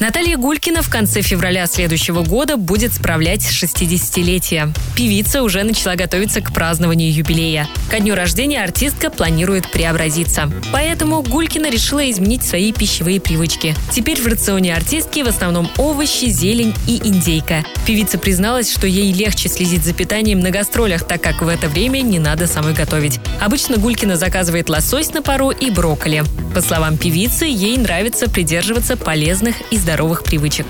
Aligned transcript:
Наталья 0.00 0.38
Гулькина 0.38 0.80
в 0.80 0.88
конце 0.88 1.20
февраля 1.20 1.66
следующего 1.66 2.22
года 2.22 2.56
будет 2.56 2.94
справлять 2.94 3.42
60-летие. 3.42 4.72
Певица 4.96 5.42
уже 5.42 5.62
начала 5.62 5.94
готовиться 5.94 6.40
к 6.40 6.54
празднованию 6.54 7.12
юбилея. 7.12 7.68
Ко 7.90 8.00
дню 8.00 8.14
рождения 8.14 8.62
артистка 8.62 9.10
планирует 9.10 9.70
преобразиться. 9.70 10.50
Поэтому 10.72 11.20
Гулькина 11.20 11.70
решила 11.70 12.10
изменить 12.10 12.42
свои 12.42 12.72
пищевые 12.72 13.20
привычки. 13.20 13.76
Теперь 13.92 14.22
в 14.22 14.26
рационе 14.26 14.74
артистки 14.74 15.20
в 15.20 15.28
основном 15.28 15.68
овощи, 15.76 16.30
зелень 16.30 16.74
и 16.86 16.96
индейка. 17.06 17.62
Певица 17.86 18.16
призналась, 18.16 18.72
что 18.72 18.86
ей 18.86 19.12
легче 19.12 19.50
следить 19.50 19.84
за 19.84 19.92
питанием 19.92 20.40
на 20.40 20.50
гастролях, 20.50 21.06
так 21.06 21.20
как 21.20 21.42
в 21.42 21.48
это 21.48 21.68
время 21.68 22.00
не 22.00 22.18
надо 22.18 22.46
самой 22.46 22.72
готовить. 22.72 23.20
Обычно 23.38 23.76
Гулькина 23.76 24.16
заказывает 24.16 24.70
лосось 24.70 25.12
на 25.12 25.20
пару 25.20 25.50
и 25.50 25.68
брокколи. 25.68 26.24
По 26.54 26.62
словам 26.62 26.96
певицы, 26.96 27.44
ей 27.44 27.76
нравится 27.76 28.30
придерживаться 28.30 28.96
полезных 28.96 29.56
и 29.70 29.76
здоровых 29.76 29.89
привычек. 30.24 30.66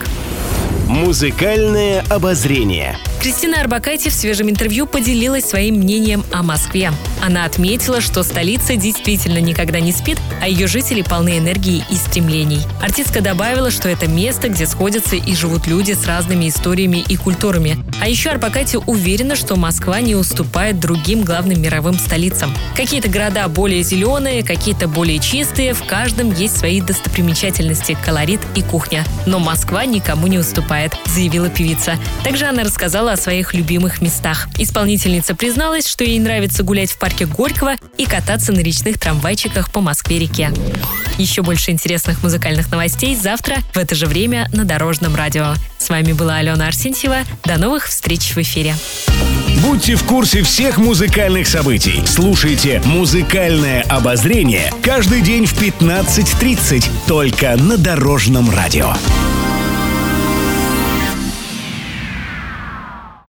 Музыкальное 0.86 2.04
обозрение. 2.08 2.98
Кристина 3.20 3.60
Арбакайте 3.60 4.10
в 4.10 4.12
свежем 4.12 4.50
интервью 4.50 4.86
поделилась 4.86 5.44
своим 5.44 5.76
мнением 5.76 6.24
о 6.32 6.42
Москве. 6.42 6.90
Она 7.22 7.44
отметила, 7.44 8.00
что 8.00 8.22
столица 8.22 8.76
действительно 8.76 9.38
никогда 9.38 9.80
не 9.80 9.92
спит, 9.92 10.18
а 10.40 10.48
ее 10.48 10.66
жители 10.66 11.02
полны 11.02 11.38
энергии 11.38 11.84
и 11.90 11.94
стремлений. 11.96 12.60
Артистка 12.82 13.20
добавила, 13.20 13.70
что 13.70 13.88
это 13.88 14.08
место, 14.08 14.48
где 14.48 14.66
сходятся 14.66 15.16
и 15.16 15.34
живут 15.34 15.66
люди 15.66 15.92
с 15.92 16.06
разными 16.06 16.48
историями 16.48 17.04
и 17.08 17.16
культурами. 17.16 17.78
А 18.00 18.08
еще 18.08 18.30
Арбакайте 18.30 18.78
уверена, 18.78 19.36
что 19.36 19.56
Москва 19.56 20.00
не 20.00 20.14
уступает 20.14 20.80
другим 20.80 21.22
главным 21.22 21.60
мировым 21.60 21.98
столицам. 21.98 22.54
Какие-то 22.76 23.08
города 23.08 23.46
более 23.48 23.82
зеленые, 23.82 24.42
какие-то 24.42 24.88
более 24.88 25.18
чистые, 25.18 25.74
в 25.74 25.84
каждом 25.84 26.32
есть 26.32 26.56
свои 26.56 26.80
достопримечательности, 26.80 27.96
колорит 28.04 28.40
и 28.54 28.62
кухня. 28.62 29.04
Но 29.26 29.38
Москва 29.38 29.84
никому 29.84 30.26
не 30.26 30.38
уступает, 30.38 30.94
заявила 31.06 31.48
певица. 31.48 31.96
Также 32.24 32.46
она 32.46 32.64
рассказала 32.64 33.12
о 33.12 33.16
своих 33.16 33.52
любимых 33.52 34.00
местах. 34.00 34.48
Исполнительница 34.58 35.34
призналась, 35.34 35.86
что 35.86 36.04
ей 36.04 36.18
нравится 36.18 36.62
гулять 36.62 36.90
в 36.90 36.98
парке 37.10 37.26
Горького 37.26 37.74
и 37.98 38.06
кататься 38.06 38.52
на 38.52 38.60
речных 38.60 38.98
трамвайчиках 38.98 39.72
по 39.72 39.80
Москве-реке. 39.80 40.52
Еще 41.18 41.42
больше 41.42 41.72
интересных 41.72 42.22
музыкальных 42.22 42.70
новостей 42.70 43.16
завтра 43.16 43.56
в 43.74 43.78
это 43.78 43.94
же 43.94 44.06
время 44.06 44.48
на 44.52 44.64
Дорожном 44.64 45.16
радио. 45.16 45.54
С 45.78 45.88
вами 45.88 46.12
была 46.12 46.36
Алена 46.36 46.68
Арсентьева. 46.68 47.18
До 47.44 47.58
новых 47.58 47.88
встреч 47.88 48.34
в 48.34 48.38
эфире. 48.38 48.76
Будьте 49.62 49.96
в 49.96 50.04
курсе 50.04 50.42
всех 50.42 50.78
музыкальных 50.78 51.48
событий. 51.48 52.02
Слушайте 52.06 52.80
«Музыкальное 52.84 53.82
обозрение» 53.82 54.72
каждый 54.82 55.20
день 55.20 55.46
в 55.46 55.60
15.30 55.60 56.88
только 57.06 57.56
на 57.56 57.76
Дорожном 57.76 58.50
радио. 58.50 58.94